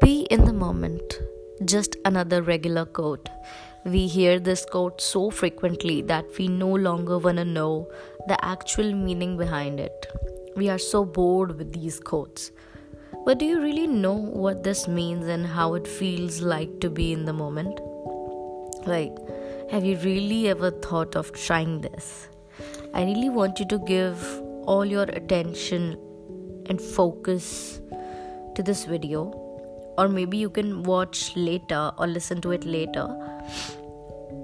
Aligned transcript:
Be 0.00 0.26
in 0.30 0.44
the 0.44 0.52
moment. 0.52 1.20
Just 1.64 1.96
another 2.04 2.42
regular 2.42 2.84
quote. 2.84 3.28
We 3.84 4.06
hear 4.06 4.38
this 4.38 4.64
quote 4.64 5.00
so 5.00 5.30
frequently 5.30 6.02
that 6.02 6.26
we 6.38 6.46
no 6.48 6.68
longer 6.68 7.18
want 7.18 7.38
to 7.38 7.44
know 7.44 7.90
the 8.26 8.42
actual 8.44 8.92
meaning 8.94 9.36
behind 9.36 9.80
it. 9.80 10.06
We 10.56 10.68
are 10.68 10.78
so 10.78 11.04
bored 11.04 11.56
with 11.56 11.72
these 11.72 11.98
quotes. 11.98 12.52
But 13.24 13.38
do 13.38 13.46
you 13.46 13.60
really 13.60 13.86
know 13.86 14.12
what 14.12 14.62
this 14.62 14.86
means 14.86 15.26
and 15.26 15.46
how 15.46 15.74
it 15.74 15.88
feels 15.88 16.40
like 16.40 16.80
to 16.80 16.90
be 16.90 17.12
in 17.12 17.24
the 17.24 17.32
moment? 17.32 17.80
Like, 18.86 19.16
have 19.70 19.84
you 19.84 19.96
really 19.98 20.48
ever 20.48 20.70
thought 20.70 21.16
of 21.16 21.32
trying 21.32 21.80
this? 21.80 22.28
I 22.94 23.04
really 23.04 23.30
want 23.30 23.58
you 23.58 23.66
to 23.68 23.78
give 23.78 24.22
all 24.64 24.84
your 24.84 25.04
attention 25.04 25.98
and 26.66 26.80
focus 26.80 27.80
to 28.54 28.62
this 28.62 28.84
video, 28.84 29.47
or 29.98 30.08
maybe 30.08 30.38
you 30.38 30.48
can 30.48 30.82
watch 30.84 31.36
later 31.36 31.92
or 31.98 32.06
listen 32.06 32.40
to 32.42 32.52
it 32.52 32.64
later. 32.64 33.06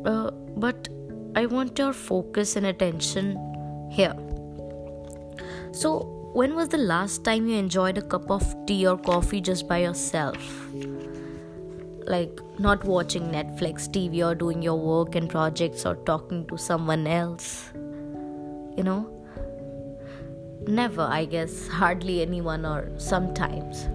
Uh, 0.05 0.31
but 0.57 0.89
I 1.37 1.47
want 1.47 1.79
your 1.79 1.93
focus 1.93 2.57
and 2.57 2.67
attention 2.67 3.39
here. 3.91 4.15
So, 5.73 6.11
when 6.35 6.57
was 6.57 6.69
the 6.69 6.79
last 6.79 7.25
time 7.25 7.47
you 7.47 7.57
enjoyed 7.57 7.99
a 7.99 8.03
cup 8.03 8.31
of 8.31 8.45
tea 8.67 8.87
or 8.87 8.99
coffee 8.99 9.41
just 9.41 9.69
by 9.69 9.79
yourself? 9.79 10.37
Like 12.07 12.41
not 12.59 12.85
watching 12.85 13.31
Netflix, 13.31 13.89
TV, 13.89 14.27
or 14.27 14.35
doing 14.35 14.61
your 14.61 14.79
work 14.79 15.15
and 15.15 15.31
projects 15.31 15.87
or 15.87 15.95
talking 15.95 16.47
to 16.49 16.59
someone 16.59 17.07
else. 17.07 17.71
You 17.75 18.83
know? 18.83 19.11
Never, 20.67 21.03
I 21.03 21.25
guess, 21.27 21.69
hardly 21.69 22.23
anyone, 22.23 22.67
or 22.67 22.91
sometimes. 22.99 23.87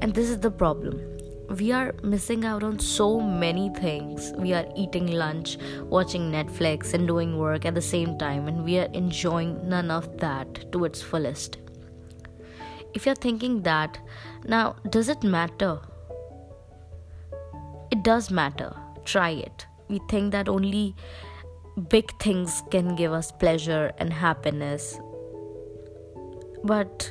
And 0.00 0.14
this 0.14 0.30
is 0.30 0.38
the 0.38 0.50
problem 0.50 1.18
we 1.48 1.72
are 1.72 1.94
missing 2.02 2.44
out 2.44 2.62
on 2.62 2.78
so 2.78 3.20
many 3.20 3.70
things. 3.70 4.32
We 4.36 4.52
are 4.52 4.66
eating 4.76 5.06
lunch, 5.06 5.56
watching 5.84 6.30
Netflix, 6.30 6.92
and 6.92 7.06
doing 7.06 7.38
work 7.38 7.64
at 7.64 7.74
the 7.74 7.80
same 7.80 8.18
time, 8.18 8.48
and 8.48 8.64
we 8.64 8.78
are 8.78 8.88
enjoying 8.92 9.66
none 9.66 9.90
of 9.90 10.18
that 10.18 10.70
to 10.72 10.84
its 10.84 11.00
fullest. 11.00 11.56
If 12.92 13.06
you're 13.06 13.14
thinking 13.14 13.62
that, 13.62 13.98
now, 14.44 14.76
does 14.90 15.08
it 15.08 15.22
matter? 15.22 15.80
It 17.90 18.02
does 18.02 18.30
matter. 18.30 18.74
Try 19.04 19.30
it. 19.30 19.66
We 19.88 20.00
think 20.10 20.32
that 20.32 20.48
only 20.50 20.94
big 21.88 22.10
things 22.18 22.62
can 22.70 22.94
give 22.94 23.12
us 23.12 23.32
pleasure 23.32 23.92
and 23.96 24.12
happiness. 24.12 24.98
But 26.62 27.10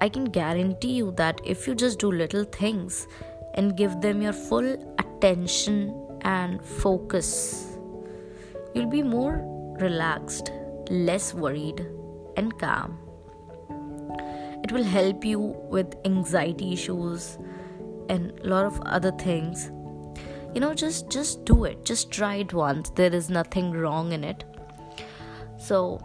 I 0.00 0.08
can 0.08 0.26
guarantee 0.26 0.92
you 0.92 1.12
that 1.16 1.40
if 1.44 1.66
you 1.66 1.74
just 1.74 1.98
do 1.98 2.10
little 2.12 2.44
things 2.44 3.06
and 3.54 3.76
give 3.76 4.00
them 4.00 4.22
your 4.22 4.32
full 4.32 4.76
attention 4.98 5.94
and 6.22 6.64
focus, 6.64 7.76
you'll 8.74 8.90
be 8.90 9.02
more 9.02 9.42
relaxed, 9.80 10.52
less 10.90 11.34
worried, 11.34 11.86
and 12.36 12.56
calm. 12.58 12.98
It 14.62 14.72
will 14.72 14.84
help 14.84 15.24
you 15.24 15.40
with 15.40 15.96
anxiety 16.04 16.72
issues 16.72 17.38
and 18.08 18.38
a 18.40 18.48
lot 18.48 18.66
of 18.66 18.80
other 18.82 19.12
things. 19.12 19.70
You 20.54 20.60
know, 20.60 20.74
just 20.74 21.10
just 21.10 21.44
do 21.44 21.64
it. 21.64 21.84
Just 21.84 22.10
try 22.10 22.36
it 22.36 22.52
once. 22.52 22.90
There 22.90 23.12
is 23.12 23.28
nothing 23.30 23.72
wrong 23.72 24.12
in 24.12 24.24
it. 24.24 24.44
So, 25.58 26.00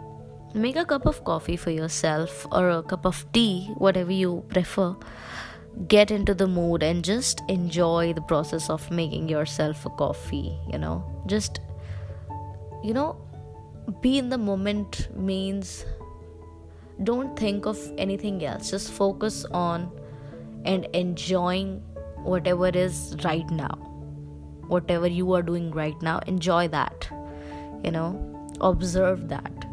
make 0.54 0.76
a 0.76 0.84
cup 0.84 1.04
of 1.04 1.24
coffee 1.24 1.56
for 1.56 1.70
yourself 1.70 2.46
or 2.52 2.70
a 2.70 2.82
cup 2.82 3.04
of 3.04 3.26
tea, 3.32 3.70
whatever 3.76 4.12
you 4.12 4.44
prefer. 4.48 4.94
Get 5.88 6.12
into 6.12 6.34
the 6.34 6.46
mood 6.46 6.84
and 6.84 7.04
just 7.04 7.42
enjoy 7.48 8.12
the 8.12 8.22
process 8.22 8.70
of 8.70 8.88
making 8.90 9.28
yourself 9.28 9.84
a 9.84 9.90
coffee, 9.90 10.56
you 10.70 10.78
know. 10.78 11.04
Just, 11.26 11.60
you 12.84 12.94
know, 12.94 13.16
be 14.00 14.18
in 14.18 14.28
the 14.28 14.38
moment 14.38 15.08
means 15.16 15.84
don't 17.02 17.36
think 17.36 17.66
of 17.66 17.78
anything 17.98 18.44
else. 18.44 18.70
Just 18.70 18.92
focus 18.92 19.44
on 19.46 19.90
and 20.64 20.84
enjoying 20.94 21.80
whatever 22.22 22.68
is 22.68 23.16
right 23.24 23.50
now. 23.50 23.74
Whatever 24.68 25.08
you 25.08 25.32
are 25.32 25.42
doing 25.42 25.72
right 25.72 26.00
now, 26.00 26.20
enjoy 26.26 26.68
that, 26.68 27.08
you 27.82 27.90
know, 27.90 28.48
observe 28.60 29.28
that 29.28 29.63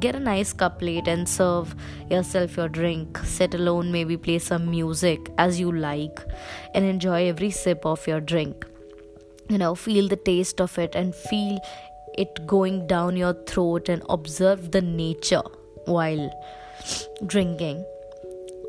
get 0.00 0.14
a 0.14 0.20
nice 0.20 0.52
cup 0.52 0.78
plate 0.78 1.08
and 1.08 1.28
serve 1.28 1.74
yourself 2.10 2.56
your 2.56 2.68
drink. 2.68 3.18
Sit 3.24 3.54
alone, 3.54 3.90
maybe 3.92 4.16
play 4.16 4.38
some 4.38 4.70
music 4.70 5.30
as 5.38 5.58
you 5.60 5.72
like, 5.72 6.20
and 6.74 6.84
enjoy 6.84 7.28
every 7.28 7.50
sip 7.50 7.84
of 7.84 8.06
your 8.06 8.20
drink. 8.20 8.66
You 9.48 9.58
know, 9.58 9.74
feel 9.74 10.08
the 10.08 10.16
taste 10.16 10.60
of 10.60 10.78
it 10.78 10.94
and 10.94 11.14
feel 11.14 11.58
it 12.16 12.46
going 12.46 12.86
down 12.86 13.16
your 13.16 13.34
throat 13.44 13.88
and 13.88 14.02
observe 14.08 14.72
the 14.72 14.82
nature 14.82 15.42
while 15.86 16.30
drinking. 17.26 17.84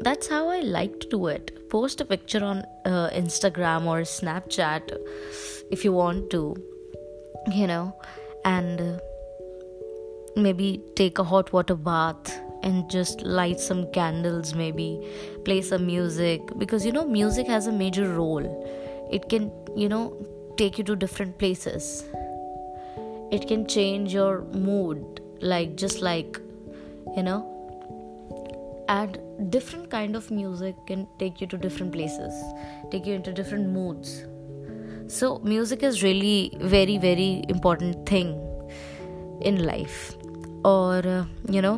That's 0.02 0.28
how 0.28 0.48
I 0.48 0.62
like 0.62 1.00
to 1.02 1.10
do 1.10 1.28
it. 1.28 1.70
Post 1.70 2.00
a 2.02 2.06
picture 2.06 2.44
on 2.44 2.64
uh, 2.86 3.10
Instagram 3.10 3.86
or 3.86 4.02
Snapchat 4.02 4.98
if 5.72 5.84
you 5.84 5.92
want 5.92 6.30
to, 6.32 6.56
you 7.52 7.68
know, 7.68 7.96
and. 8.46 8.82
Uh, 8.82 9.00
maybe 10.44 10.82
take 10.96 11.20
a 11.20 11.24
hot 11.24 11.52
water 11.54 11.76
bath 11.76 12.40
and 12.64 12.90
just 12.90 13.22
light 13.22 13.60
some 13.60 13.90
candles 13.92 14.54
maybe 14.54 15.00
play 15.46 15.62
some 15.62 15.86
music. 15.86 16.42
Because 16.58 16.86
you 16.86 16.92
know 16.92 17.06
music 17.06 17.48
has 17.48 17.68
a 17.68 17.72
major 17.72 18.10
role. 18.14 18.48
It 19.12 19.30
can 19.30 19.52
you 19.76 19.90
know 19.90 20.16
take 20.58 20.78
you 20.78 20.84
to 20.86 20.96
different 20.96 21.38
places. 21.38 22.06
It 23.32 23.48
can 23.48 23.68
change 23.68 24.14
your 24.14 24.42
mood 24.46 25.22
like 25.42 25.76
just 25.76 26.02
like 26.02 26.40
you 27.16 27.24
know 27.24 27.56
and 28.90 29.20
different 29.52 29.90
kind 29.90 30.16
of 30.16 30.30
music 30.32 30.76
can 30.88 31.08
take 31.20 31.40
you 31.40 31.48
to 31.48 31.58
different 31.58 31.94
places 31.94 32.34
take 32.92 33.06
you 33.06 33.14
into 33.14 33.32
different 33.32 33.70
moods. 33.70 34.26
So 35.08 35.40
music 35.40 35.84
is 35.84 36.04
really 36.04 36.52
very 36.60 36.98
very 36.98 37.44
important 37.48 38.06
thing 38.08 38.34
in 39.42 39.64
life 39.64 40.19
or 40.64 40.98
uh, 41.08 41.26
you 41.50 41.62
know 41.62 41.78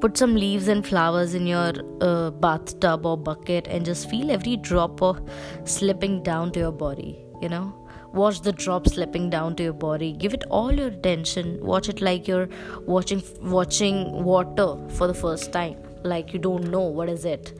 put 0.00 0.16
some 0.16 0.34
leaves 0.34 0.68
and 0.68 0.86
flowers 0.86 1.34
in 1.34 1.46
your 1.46 1.72
uh, 2.00 2.30
bathtub 2.30 3.06
or 3.06 3.16
bucket 3.16 3.66
and 3.68 3.84
just 3.84 4.08
feel 4.10 4.30
every 4.30 4.56
drop 4.56 5.02
of 5.02 5.20
slipping 5.64 6.22
down 6.22 6.52
to 6.52 6.60
your 6.60 6.72
body 6.72 7.24
you 7.44 7.48
know. 7.48 7.74
Watch 8.12 8.40
the 8.42 8.52
drop 8.52 8.88
slipping 8.88 9.28
down 9.28 9.56
to 9.56 9.64
your 9.64 9.72
body. 9.72 10.12
Give 10.12 10.34
it 10.34 10.44
all 10.48 10.72
your 10.72 10.88
attention. 10.88 11.58
Watch 11.72 11.88
it 11.88 12.00
like 12.00 12.28
you're 12.28 12.48
watching 12.86 13.22
watching 13.42 14.24
water 14.24 14.68
for 14.98 15.08
the 15.12 15.14
first 15.14 15.52
time. 15.52 15.76
Like 16.04 16.32
you 16.32 16.38
don't 16.38 16.70
know 16.70 16.82
what 16.82 17.08
is 17.08 17.24
it. 17.24 17.52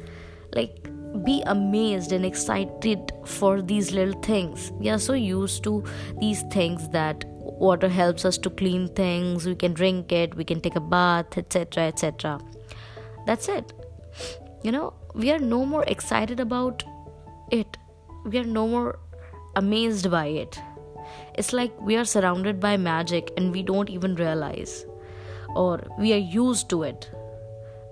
Like 0.54 0.88
be 1.24 1.42
amazed 1.46 2.12
and 2.12 2.24
excited 2.24 3.12
for 3.24 3.62
these 3.62 3.92
little 3.92 4.20
things. 4.22 4.70
We 4.72 4.90
are 4.90 4.98
so 4.98 5.12
used 5.12 5.62
to 5.64 5.84
these 6.20 6.42
things 6.52 6.88
that 6.90 7.24
water 7.58 7.88
helps 7.88 8.24
us 8.24 8.36
to 8.38 8.50
clean 8.50 8.88
things 8.88 9.46
we 9.46 9.54
can 9.54 9.72
drink 9.72 10.12
it 10.12 10.34
we 10.34 10.44
can 10.44 10.60
take 10.60 10.76
a 10.76 10.80
bath 10.80 11.38
etc 11.38 11.84
etc 11.84 12.38
that's 13.26 13.48
it. 13.48 13.72
You 14.62 14.72
know 14.72 14.92
we 15.14 15.30
are 15.30 15.38
no 15.38 15.64
more 15.64 15.84
excited 15.84 16.40
about 16.40 16.84
it. 17.50 17.76
We 18.24 18.38
are 18.38 18.44
no 18.44 18.66
more 18.66 18.98
amazed 19.56 20.10
by 20.10 20.26
it. 20.26 20.58
It's 21.34 21.52
like 21.52 21.78
we 21.80 21.96
are 21.96 22.04
surrounded 22.04 22.60
by 22.60 22.76
magic 22.76 23.30
and 23.36 23.52
we 23.52 23.62
don't 23.62 23.90
even 23.90 24.14
realize 24.14 24.84
or 25.54 25.82
we 25.98 26.12
are 26.12 26.24
used 26.36 26.68
to 26.70 26.82
it 26.82 27.10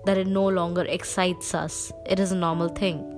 that 0.05 0.17
it 0.17 0.27
no 0.27 0.47
longer 0.47 0.83
excites 0.83 1.53
us. 1.55 1.91
It 2.05 2.19
is 2.19 2.31
a 2.31 2.35
normal 2.35 2.69
thing. 2.69 3.09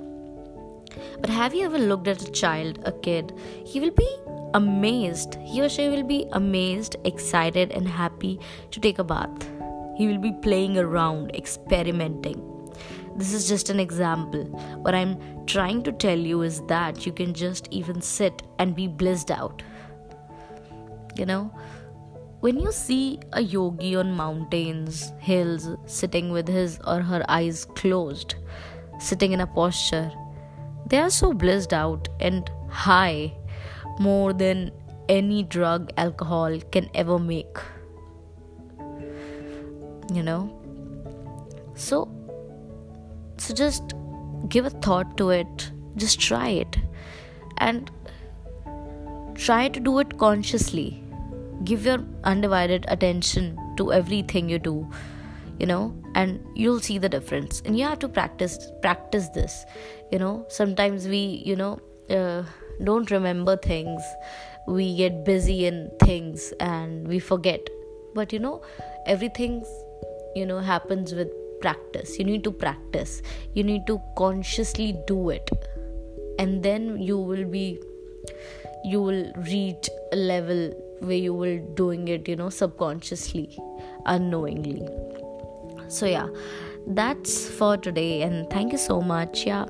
But 1.20 1.30
have 1.30 1.54
you 1.54 1.66
ever 1.66 1.80
looked 1.80 2.08
at 2.08 2.28
a 2.28 2.32
child 2.32 2.80
a 2.86 2.92
kid? 2.92 3.34
He 3.66 3.80
will 3.80 3.92
be 3.92 4.10
amazed. 4.56 5.36
He 5.44 5.62
or 5.62 5.70
she 5.70 5.90
will 5.90 6.04
be 6.04 6.26
amazed, 6.32 6.96
excited, 7.04 7.72
and 7.72 7.88
happy 7.88 8.40
to 8.72 8.80
take 8.80 9.00
a 9.00 9.04
bath. 9.04 9.48
He 9.98 10.08
will 10.08 10.18
be 10.18 10.32
playing 10.32 10.78
around, 10.78 11.36
experimenting. 11.36 12.42
This 13.18 13.34
is 13.34 13.48
just 13.48 13.70
an 13.70 13.80
example. 13.80 14.44
What 14.82 14.96
I'm 14.96 15.46
trying 15.46 15.84
to 15.84 15.92
tell 15.92 16.18
you 16.18 16.42
is 16.42 16.62
that 16.68 17.06
you 17.06 17.12
can 17.12 17.34
just 17.34 17.68
even 17.72 18.02
sit 18.02 18.42
and 18.58 18.76
be 18.76 18.88
blissed 18.88 19.30
out. 19.30 19.62
You 21.18 21.26
know, 21.26 21.54
when 22.40 22.60
you 22.60 22.72
see 22.72 23.20
a 23.34 23.42
yogi 23.42 23.96
on 23.96 24.16
mountains, 24.16 25.12
hills, 25.20 25.70
sitting 25.86 26.32
with 26.32 26.48
his 26.48 26.80
or 26.86 27.02
her 27.02 27.24
eyes 27.30 27.66
closed, 27.66 28.36
sitting 29.00 29.34
in 29.34 29.42
a 29.42 29.48
posture, 29.48 30.12
they 30.88 31.00
are 31.00 31.10
so 31.10 31.34
blissed 31.34 31.74
out 31.74 32.08
and 32.20 32.50
high 32.70 33.34
more 34.00 34.34
than 34.34 34.72
any 35.10 35.44
drug 35.44 35.92
alcohol 35.98 36.60
can 36.72 36.90
ever 36.94 37.20
make. 37.20 37.58
You 40.14 40.24
know? 40.24 40.62
So 41.76 42.10
so 43.38 43.54
just 43.54 43.94
give 44.50 44.66
a 44.66 44.70
thought 44.70 45.18
to 45.18 45.30
it. 45.30 45.72
Just 45.98 46.20
try 46.20 46.50
it. 46.50 46.78
And 47.58 47.92
try 49.36 49.68
to 49.70 49.80
do 49.80 50.00
it 50.00 50.18
consciously. 50.18 51.04
Give 51.64 51.86
your 51.86 52.00
undivided 52.24 52.86
attention 52.88 53.58
to 53.78 53.92
everything 53.94 54.50
you 54.50 54.60
do 54.60 54.90
you 55.60 55.66
know? 55.66 55.96
And 56.16 56.46
you'll 56.54 56.80
see 56.82 56.98
the 56.98 57.08
difference. 57.08 57.62
And 57.66 57.78
you 57.78 57.86
have 57.86 58.00
to 58.00 58.10
practice 58.10 58.58
practice 58.82 59.30
this 59.30 59.66
you 60.12 60.20
know? 60.20 60.46
Sometimes 60.50 61.08
we 61.08 61.44
you 61.46 61.56
know 61.56 61.80
uh, 62.10 62.44
don't 62.84 63.10
remember 63.12 63.56
things. 63.58 64.02
We 64.68 64.96
get 64.98 65.24
busy 65.24 65.66
in 65.66 65.92
things 66.00 66.54
and 66.60 67.08
we 67.08 67.20
forget. 67.20 67.68
But 68.14 68.34
you 68.34 68.40
know 68.40 68.62
everything 69.06 69.64
you 70.36 70.46
know 70.46 70.60
happens 70.60 71.14
with 71.14 71.30
practice. 71.62 72.18
You 72.18 72.26
need 72.26 72.44
to 72.44 72.52
practice. 72.52 73.22
You 73.54 73.64
need 73.64 73.88
to 73.88 74.02
consciously 74.18 74.98
do 75.08 75.30
it. 75.30 75.50
And 76.40 76.64
then 76.64 77.02
you 77.02 77.18
will 77.18 77.46
be 77.46 77.80
you 78.84 79.02
will 79.02 79.32
reach 79.52 79.90
a 80.12 80.16
level 80.16 80.70
where 81.00 81.18
you 81.18 81.34
will 81.34 81.60
doing 81.76 82.08
it 82.08 82.28
you 82.28 82.36
know 82.36 82.50
subconsciously 82.50 83.58
unknowingly. 84.06 84.88
So 85.88 86.06
yeah. 86.06 86.28
That's 86.88 87.50
for 87.50 87.78
today 87.78 88.22
and 88.22 88.48
thank 88.52 88.72
you 88.72 88.78
so 88.78 89.02
much. 89.02 89.48
Yeah 89.48 89.66